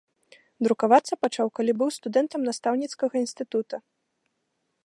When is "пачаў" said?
1.25-1.47